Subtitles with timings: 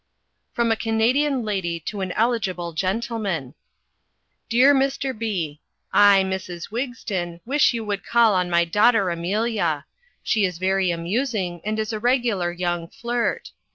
[0.53, 3.53] From a Canadian lady to eligible gentleman:
[4.49, 5.15] "Dear Mr.
[5.15, 5.59] B.
[5.93, 6.71] I, Mrs.
[6.71, 9.85] Wigston wish you would call on my daughter Amelia.
[10.23, 13.51] She is very amusing and is a regular young flirt.